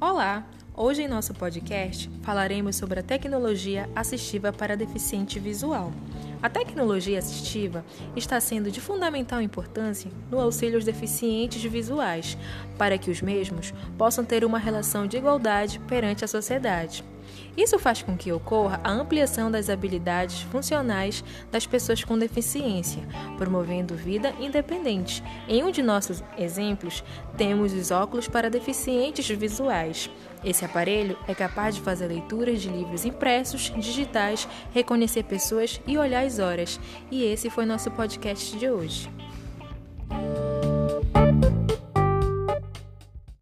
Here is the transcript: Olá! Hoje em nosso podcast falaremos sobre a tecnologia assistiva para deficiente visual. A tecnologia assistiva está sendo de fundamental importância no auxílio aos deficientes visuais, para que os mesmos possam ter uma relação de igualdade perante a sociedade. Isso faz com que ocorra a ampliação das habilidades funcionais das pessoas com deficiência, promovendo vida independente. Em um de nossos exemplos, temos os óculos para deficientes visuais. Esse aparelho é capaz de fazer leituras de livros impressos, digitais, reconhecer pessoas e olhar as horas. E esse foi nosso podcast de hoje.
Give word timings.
Olá! 0.00 0.44
Hoje 0.76 1.02
em 1.02 1.08
nosso 1.08 1.32
podcast 1.32 2.10
falaremos 2.22 2.76
sobre 2.76 3.00
a 3.00 3.02
tecnologia 3.02 3.88
assistiva 3.94 4.52
para 4.52 4.76
deficiente 4.76 5.38
visual. 5.38 5.92
A 6.42 6.50
tecnologia 6.50 7.18
assistiva 7.18 7.84
está 8.14 8.38
sendo 8.38 8.70
de 8.70 8.80
fundamental 8.80 9.40
importância 9.40 10.10
no 10.30 10.38
auxílio 10.38 10.74
aos 10.74 10.84
deficientes 10.84 11.62
visuais, 11.64 12.36
para 12.76 12.98
que 12.98 13.10
os 13.10 13.22
mesmos 13.22 13.72
possam 13.96 14.24
ter 14.24 14.44
uma 14.44 14.58
relação 14.58 15.06
de 15.06 15.16
igualdade 15.16 15.78
perante 15.88 16.24
a 16.24 16.28
sociedade. 16.28 17.04
Isso 17.56 17.78
faz 17.78 18.02
com 18.02 18.16
que 18.16 18.32
ocorra 18.32 18.80
a 18.82 18.90
ampliação 18.90 19.50
das 19.50 19.70
habilidades 19.70 20.42
funcionais 20.42 21.22
das 21.50 21.66
pessoas 21.66 22.02
com 22.02 22.18
deficiência, 22.18 23.02
promovendo 23.38 23.94
vida 23.94 24.34
independente. 24.40 25.22
Em 25.48 25.62
um 25.62 25.70
de 25.70 25.82
nossos 25.82 26.22
exemplos, 26.36 27.04
temos 27.36 27.72
os 27.72 27.90
óculos 27.90 28.26
para 28.26 28.50
deficientes 28.50 29.28
visuais. 29.28 30.10
Esse 30.44 30.64
aparelho 30.64 31.16
é 31.26 31.34
capaz 31.34 31.74
de 31.74 31.80
fazer 31.80 32.08
leituras 32.08 32.60
de 32.60 32.68
livros 32.68 33.04
impressos, 33.04 33.72
digitais, 33.76 34.46
reconhecer 34.72 35.22
pessoas 35.22 35.80
e 35.86 35.96
olhar 35.96 36.26
as 36.26 36.38
horas. 36.38 36.78
E 37.10 37.24
esse 37.24 37.48
foi 37.48 37.64
nosso 37.64 37.90
podcast 37.90 38.56
de 38.58 38.68
hoje. 38.68 39.08